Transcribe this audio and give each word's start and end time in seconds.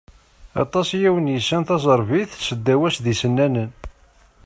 Aṭas 0.63 0.87
i 0.97 0.99
awen-yessan 1.09 1.61
taẓerbit, 1.67 2.31
seddaw-as 2.47 2.95
d 3.03 3.05
isennanen. 3.11 3.71